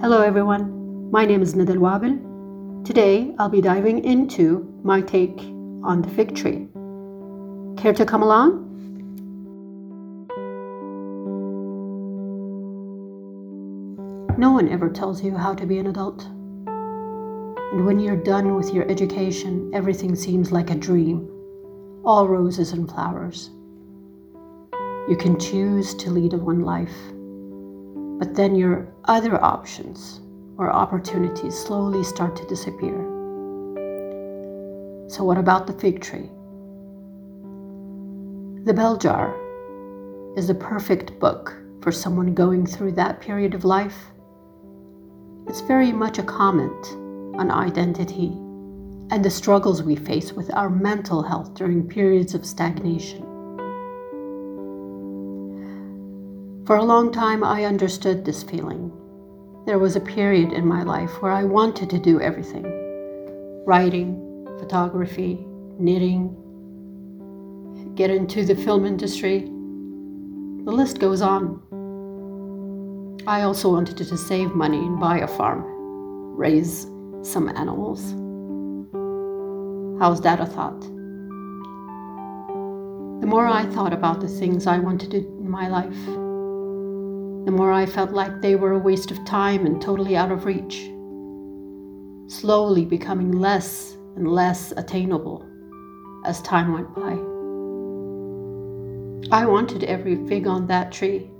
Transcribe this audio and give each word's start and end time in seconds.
Hello, 0.00 0.22
everyone. 0.22 1.10
My 1.10 1.24
name 1.24 1.42
is 1.42 1.56
Nidal 1.56 1.78
Wabil. 1.78 2.84
Today, 2.84 3.34
I'll 3.36 3.48
be 3.48 3.60
diving 3.60 4.04
into 4.04 4.72
my 4.84 5.00
take 5.00 5.40
on 5.82 6.02
the 6.02 6.08
fig 6.08 6.36
tree. 6.36 6.68
Care 7.76 7.92
to 7.94 8.06
come 8.06 8.22
along? 8.22 8.64
No 14.38 14.52
one 14.52 14.68
ever 14.68 14.88
tells 14.88 15.20
you 15.20 15.36
how 15.36 15.52
to 15.52 15.66
be 15.66 15.78
an 15.78 15.88
adult. 15.88 16.24
And 16.68 17.84
when 17.84 17.98
you're 17.98 18.22
done 18.22 18.54
with 18.54 18.72
your 18.72 18.88
education, 18.88 19.68
everything 19.74 20.14
seems 20.14 20.52
like 20.52 20.70
a 20.70 20.76
dream 20.76 21.28
all 22.04 22.28
roses 22.28 22.70
and 22.70 22.88
flowers. 22.88 23.50
You 25.08 25.16
can 25.18 25.40
choose 25.40 25.92
to 25.96 26.10
lead 26.10 26.34
a 26.34 26.38
one 26.38 26.60
life 26.60 26.96
but 28.18 28.34
then 28.34 28.54
your 28.54 28.92
other 29.04 29.42
options 29.42 30.20
or 30.56 30.70
opportunities 30.70 31.56
slowly 31.56 32.02
start 32.02 32.34
to 32.36 32.46
disappear. 32.46 32.98
So, 35.08 35.24
what 35.24 35.38
about 35.38 35.66
the 35.66 35.72
fig 35.72 36.00
tree? 36.02 36.28
The 38.64 38.74
Bell 38.74 38.96
Jar 38.96 39.34
is 40.36 40.48
the 40.48 40.54
perfect 40.54 41.18
book 41.18 41.56
for 41.80 41.92
someone 41.92 42.34
going 42.34 42.66
through 42.66 42.92
that 42.92 43.20
period 43.20 43.54
of 43.54 43.64
life. 43.64 43.96
It's 45.46 45.62
very 45.62 45.92
much 45.92 46.18
a 46.18 46.22
comment 46.22 46.86
on 47.38 47.50
identity 47.50 48.36
and 49.10 49.24
the 49.24 49.30
struggles 49.30 49.82
we 49.82 49.96
face 49.96 50.32
with 50.32 50.52
our 50.52 50.68
mental 50.68 51.22
health 51.22 51.54
during 51.54 51.88
periods 51.88 52.34
of 52.34 52.44
stagnation. 52.44 53.27
For 56.68 56.76
a 56.76 56.84
long 56.84 57.10
time, 57.10 57.42
I 57.42 57.64
understood 57.64 58.26
this 58.26 58.42
feeling. 58.42 58.92
There 59.64 59.78
was 59.78 59.96
a 59.96 60.00
period 60.00 60.52
in 60.52 60.66
my 60.66 60.82
life 60.82 61.22
where 61.22 61.32
I 61.32 61.42
wanted 61.42 61.88
to 61.88 61.98
do 61.98 62.20
everything 62.20 62.66
writing, 63.64 64.46
photography, 64.58 65.46
knitting, 65.78 66.36
get 67.94 68.10
into 68.10 68.44
the 68.44 68.54
film 68.54 68.84
industry. 68.84 69.44
The 70.66 70.70
list 70.70 70.98
goes 70.98 71.22
on. 71.22 71.58
I 73.26 73.44
also 73.44 73.72
wanted 73.72 73.96
to 73.96 74.18
save 74.18 74.54
money 74.54 74.76
and 74.76 75.00
buy 75.00 75.20
a 75.20 75.26
farm, 75.26 75.64
raise 76.36 76.82
some 77.22 77.48
animals. 77.48 78.12
How's 80.02 80.20
that 80.20 80.38
a 80.38 80.44
thought? 80.44 80.82
The 83.22 83.26
more 83.26 83.46
I 83.46 83.64
thought 83.64 83.94
about 83.94 84.20
the 84.20 84.28
things 84.28 84.66
I 84.66 84.78
wanted 84.78 85.10
to 85.12 85.22
do 85.22 85.26
in 85.40 85.48
my 85.48 85.68
life, 85.68 85.96
the 87.48 87.52
more 87.52 87.72
I 87.72 87.86
felt 87.86 88.10
like 88.10 88.42
they 88.42 88.56
were 88.56 88.72
a 88.72 88.78
waste 88.78 89.10
of 89.10 89.24
time 89.24 89.64
and 89.64 89.80
totally 89.80 90.14
out 90.14 90.30
of 90.30 90.44
reach, 90.44 90.90
slowly 92.30 92.84
becoming 92.84 93.32
less 93.32 93.96
and 94.16 94.28
less 94.28 94.70
attainable 94.72 95.48
as 96.26 96.42
time 96.42 96.74
went 96.74 96.94
by. 96.94 97.12
I 99.34 99.46
wanted 99.46 99.84
every 99.84 100.16
fig 100.28 100.46
on 100.46 100.66
that 100.66 100.92
tree, 100.92 101.30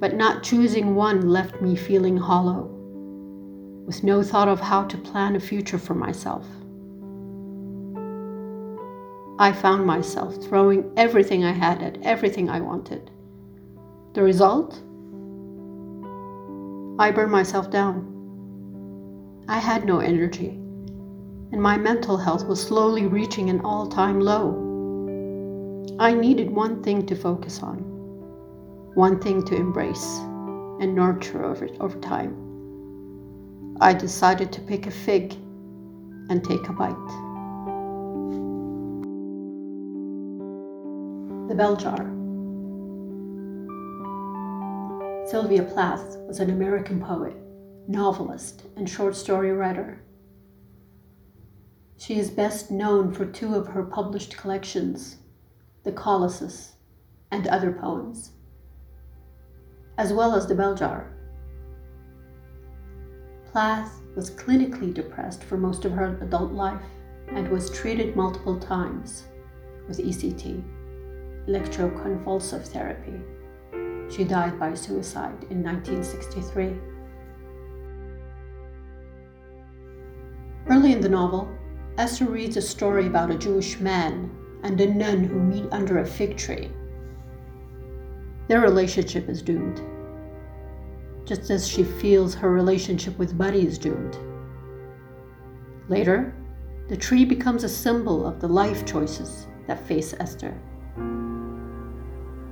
but 0.00 0.14
not 0.14 0.42
choosing 0.42 0.94
one 0.94 1.28
left 1.28 1.60
me 1.60 1.76
feeling 1.76 2.16
hollow, 2.16 2.70
with 3.84 4.02
no 4.02 4.22
thought 4.22 4.48
of 4.48 4.58
how 4.58 4.84
to 4.84 4.96
plan 4.96 5.36
a 5.36 5.40
future 5.40 5.78
for 5.78 5.94
myself. 5.94 6.46
I 9.38 9.52
found 9.52 9.84
myself 9.84 10.42
throwing 10.44 10.90
everything 10.96 11.44
I 11.44 11.52
had 11.52 11.82
at 11.82 11.98
everything 12.00 12.48
I 12.48 12.60
wanted 12.60 13.10
the 14.18 14.24
result? 14.24 14.74
I 17.00 17.12
burned 17.12 17.30
myself 17.30 17.70
down. 17.70 18.02
I 19.46 19.58
had 19.60 19.84
no 19.84 20.00
energy, 20.00 20.48
and 21.52 21.62
my 21.62 21.78
mental 21.78 22.16
health 22.16 22.44
was 22.44 22.60
slowly 22.60 23.06
reaching 23.06 23.48
an 23.48 23.60
all 23.60 23.86
time 23.86 24.18
low. 24.18 24.66
I 26.00 26.14
needed 26.14 26.50
one 26.50 26.82
thing 26.82 27.06
to 27.06 27.14
focus 27.14 27.62
on, 27.62 27.76
one 28.94 29.20
thing 29.20 29.44
to 29.44 29.54
embrace 29.54 30.18
and 30.80 30.96
nurture 30.96 31.44
over, 31.44 31.68
over 31.78 31.96
time. 32.00 32.34
I 33.80 33.94
decided 33.94 34.52
to 34.54 34.60
pick 34.62 34.88
a 34.88 34.90
fig 34.90 35.34
and 36.28 36.42
take 36.42 36.68
a 36.68 36.72
bite. 36.72 37.10
The 41.48 41.54
Bell 41.54 41.76
Jar. 41.76 42.17
Sylvia 45.30 45.62
Plath 45.62 46.16
was 46.26 46.40
an 46.40 46.48
American 46.48 47.02
poet, 47.02 47.36
novelist, 47.86 48.62
and 48.76 48.88
short 48.88 49.14
story 49.14 49.52
writer. 49.52 50.00
She 51.98 52.18
is 52.18 52.30
best 52.30 52.70
known 52.70 53.12
for 53.12 53.26
two 53.26 53.54
of 53.54 53.66
her 53.66 53.82
published 53.82 54.38
collections, 54.38 55.18
The 55.82 55.92
Colossus 55.92 56.76
and 57.30 57.46
Other 57.46 57.72
Poems, 57.72 58.30
as 59.98 60.14
well 60.14 60.34
as 60.34 60.46
The 60.46 60.54
Bell 60.54 60.74
Jar. 60.74 61.12
Plath 63.52 64.00
was 64.16 64.30
clinically 64.30 64.94
depressed 64.94 65.44
for 65.44 65.58
most 65.58 65.84
of 65.84 65.92
her 65.92 66.16
adult 66.22 66.52
life 66.52 66.80
and 67.32 67.50
was 67.50 67.68
treated 67.68 68.16
multiple 68.16 68.58
times 68.58 69.24
with 69.86 69.98
ECT, 69.98 70.62
electroconvulsive 71.46 72.66
therapy. 72.68 73.20
She 74.10 74.24
died 74.24 74.58
by 74.58 74.74
suicide 74.74 75.44
in 75.50 75.62
1963. 75.62 76.76
Early 80.68 80.92
in 80.92 81.00
the 81.00 81.08
novel, 81.08 81.48
Esther 81.98 82.26
reads 82.26 82.56
a 82.56 82.62
story 82.62 83.06
about 83.06 83.30
a 83.30 83.38
Jewish 83.38 83.80
man 83.80 84.30
and 84.62 84.80
a 84.80 84.92
nun 84.92 85.24
who 85.24 85.40
meet 85.40 85.72
under 85.72 85.98
a 85.98 86.06
fig 86.06 86.36
tree. 86.36 86.70
Their 88.48 88.60
relationship 88.60 89.28
is 89.28 89.42
doomed, 89.42 89.80
just 91.24 91.50
as 91.50 91.68
she 91.68 91.84
feels 91.84 92.34
her 92.34 92.50
relationship 92.50 93.18
with 93.18 93.36
Buddy 93.36 93.66
is 93.66 93.78
doomed. 93.78 94.18
Later, 95.88 96.34
the 96.88 96.96
tree 96.96 97.24
becomes 97.24 97.64
a 97.64 97.68
symbol 97.68 98.26
of 98.26 98.40
the 98.40 98.48
life 98.48 98.86
choices 98.86 99.46
that 99.66 99.86
face 99.86 100.14
Esther. 100.18 100.58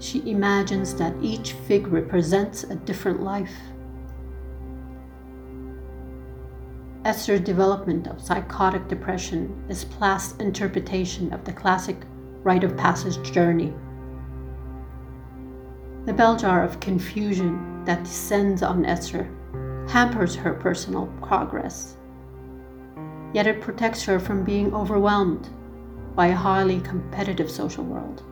She 0.00 0.30
imagines 0.30 0.94
that 0.94 1.14
each 1.20 1.52
fig 1.52 1.88
represents 1.88 2.64
a 2.64 2.76
different 2.76 3.22
life. 3.22 3.54
Esther's 7.04 7.40
development 7.40 8.06
of 8.06 8.20
psychotic 8.20 8.86
depression 8.86 9.64
is 9.68 9.84
Plath's 9.84 10.36
interpretation 10.36 11.32
of 11.32 11.44
the 11.44 11.52
classic 11.52 11.96
rite 12.42 12.64
of 12.64 12.76
passage 12.76 13.32
journey. 13.32 13.72
The 16.06 16.12
bell 16.12 16.36
jar 16.36 16.62
of 16.62 16.80
confusion 16.80 17.84
that 17.84 18.04
descends 18.04 18.62
on 18.62 18.84
Esther 18.84 19.28
hampers 19.88 20.34
her 20.34 20.54
personal 20.54 21.06
progress. 21.22 21.96
Yet 23.32 23.46
it 23.46 23.60
protects 23.60 24.04
her 24.04 24.18
from 24.18 24.44
being 24.44 24.74
overwhelmed 24.74 25.48
by 26.14 26.28
a 26.28 26.34
highly 26.34 26.80
competitive 26.80 27.50
social 27.50 27.84
world. 27.84 28.22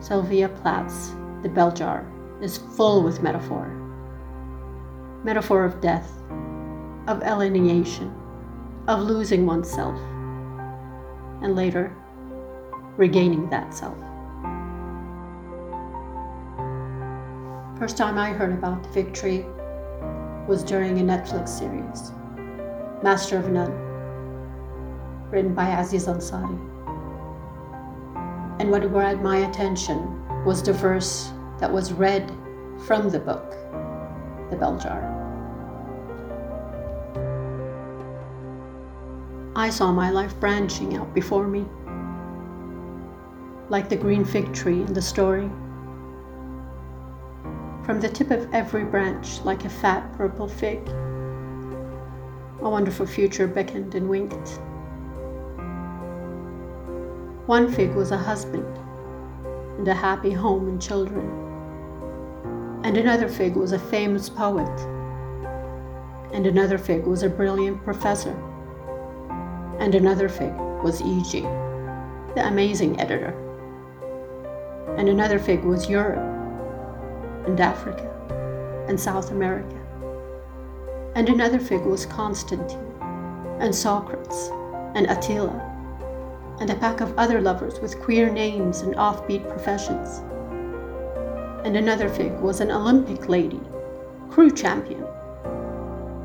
Sylvia 0.00 0.48
Plath's 0.48 1.14
The 1.42 1.50
Bell 1.50 1.70
Jar 1.70 2.06
is 2.40 2.56
full 2.56 3.02
with 3.02 3.22
metaphor. 3.22 3.68
Metaphor 5.24 5.62
of 5.62 5.82
death, 5.82 6.10
of 7.06 7.22
alienation, 7.22 8.10
of 8.88 9.00
losing 9.00 9.44
oneself, 9.44 10.00
and 11.42 11.54
later 11.54 11.94
regaining 12.96 13.50
that 13.50 13.74
self. 13.74 13.98
First 17.78 17.98
time 17.98 18.16
I 18.16 18.32
heard 18.32 18.54
about 18.54 18.90
the 18.94 19.04
tree 19.04 19.44
was 20.48 20.64
during 20.64 20.98
a 20.98 21.02
Netflix 21.02 21.50
series, 21.50 22.12
Master 23.02 23.36
of 23.36 23.50
None, 23.50 23.72
written 25.30 25.54
by 25.54 25.78
Aziz 25.78 26.06
Ansari 26.06 26.69
and 28.60 28.70
what 28.70 28.86
grabbed 28.90 29.22
my 29.22 29.38
attention 29.38 30.22
was 30.44 30.62
the 30.62 30.70
verse 30.70 31.32
that 31.60 31.72
was 31.72 31.94
read 31.94 32.30
from 32.86 33.08
the 33.08 33.18
book, 33.18 33.52
The 34.50 34.56
Bell 34.56 34.76
Jar. 34.76 35.00
I 39.56 39.70
saw 39.70 39.90
my 39.90 40.10
life 40.10 40.38
branching 40.38 40.94
out 40.94 41.14
before 41.14 41.48
me, 41.48 41.64
like 43.70 43.88
the 43.88 43.96
green 43.96 44.26
fig 44.26 44.52
tree 44.52 44.82
in 44.82 44.92
the 44.92 45.00
story. 45.00 45.48
From 47.86 47.98
the 47.98 48.10
tip 48.10 48.30
of 48.30 48.46
every 48.52 48.84
branch, 48.84 49.40
like 49.40 49.64
a 49.64 49.70
fat 49.70 50.12
purple 50.18 50.48
fig, 50.48 50.86
a 52.60 52.68
wonderful 52.68 53.06
future 53.06 53.46
beckoned 53.46 53.94
and 53.94 54.06
winked. 54.06 54.60
One 57.50 57.68
fig 57.68 57.94
was 57.96 58.12
a 58.12 58.16
husband 58.16 58.78
and 59.76 59.88
a 59.88 59.92
happy 59.92 60.30
home 60.30 60.68
and 60.68 60.80
children. 60.80 61.26
And 62.84 62.96
another 62.96 63.28
fig 63.28 63.56
was 63.56 63.72
a 63.72 63.78
famous 63.80 64.28
poet. 64.28 64.70
And 66.32 66.46
another 66.46 66.78
fig 66.78 67.02
was 67.02 67.24
a 67.24 67.28
brilliant 67.28 67.82
professor. 67.82 68.36
And 69.80 69.96
another 69.96 70.28
fig 70.28 70.54
was 70.84 71.02
Ee 71.02 71.24
Gee, 71.24 71.40
the 72.36 72.46
amazing 72.46 73.00
editor. 73.00 73.34
And 74.96 75.08
another 75.08 75.40
fig 75.40 75.64
was 75.64 75.90
Europe, 75.90 76.22
and 77.48 77.58
Africa, 77.58 78.06
and 78.88 79.00
South 79.00 79.32
America. 79.32 79.76
And 81.16 81.28
another 81.28 81.58
fig 81.58 81.80
was 81.80 82.06
Constantine, 82.06 82.94
and 83.58 83.74
Socrates, 83.74 84.50
and 84.94 85.10
Attila, 85.10 85.69
and 86.60 86.70
a 86.70 86.76
pack 86.76 87.00
of 87.00 87.18
other 87.18 87.40
lovers 87.40 87.80
with 87.80 88.00
queer 88.00 88.30
names 88.30 88.82
and 88.82 88.94
offbeat 88.94 89.48
professions. 89.48 90.18
And 91.64 91.76
another 91.76 92.08
fig 92.08 92.32
was 92.40 92.60
an 92.60 92.70
Olympic 92.70 93.28
lady, 93.28 93.60
crew 94.30 94.50
champion. 94.50 95.04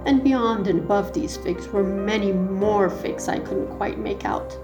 And 0.05 0.23
beyond 0.23 0.67
and 0.67 0.79
above 0.79 1.13
these 1.13 1.37
figs 1.37 1.67
were 1.69 1.83
many 1.83 2.31
more 2.31 2.89
figs 2.89 3.27
I 3.27 3.39
couldn't 3.39 3.75
quite 3.77 3.97
make 3.97 4.25
out. 4.25 4.55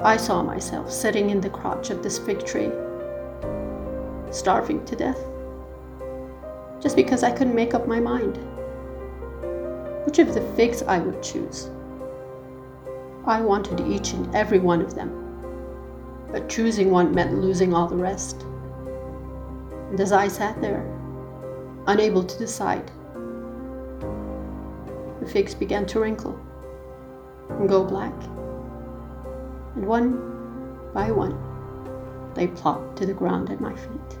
I 0.00 0.16
saw 0.16 0.42
myself 0.42 0.90
sitting 0.90 1.28
in 1.30 1.40
the 1.40 1.50
crotch 1.50 1.90
of 1.90 2.02
this 2.02 2.18
fig 2.18 2.46
tree, 2.46 2.70
starving 4.30 4.84
to 4.86 4.96
death, 4.96 5.22
just 6.80 6.96
because 6.96 7.22
I 7.22 7.32
couldn't 7.32 7.54
make 7.54 7.74
up 7.74 7.86
my 7.86 8.00
mind 8.00 8.38
which 10.04 10.18
of 10.18 10.34
the 10.34 10.40
figs 10.56 10.82
I 10.82 10.98
would 10.98 11.22
choose. 11.22 11.68
I 13.26 13.40
wanted 13.42 13.80
each 13.80 14.12
and 14.12 14.34
every 14.34 14.58
one 14.58 14.80
of 14.80 14.94
them, 14.94 15.10
but 16.32 16.48
choosing 16.48 16.90
one 16.90 17.14
meant 17.14 17.40
losing 17.40 17.74
all 17.74 17.86
the 17.86 17.96
rest. 17.96 18.42
And 19.90 20.00
as 20.00 20.12
I 20.12 20.28
sat 20.28 20.60
there, 20.60 20.84
unable 21.86 22.24
to 22.24 22.38
decide, 22.38 22.90
the 25.20 25.26
figs 25.26 25.54
began 25.54 25.84
to 25.86 26.00
wrinkle 26.00 26.40
and 27.50 27.68
go 27.68 27.84
black, 27.84 28.14
and 29.74 29.86
one 29.86 30.90
by 30.94 31.10
one 31.10 31.38
they 32.34 32.46
plopped 32.46 32.96
to 32.98 33.06
the 33.06 33.12
ground 33.12 33.50
at 33.50 33.60
my 33.60 33.74
feet. 33.74 34.18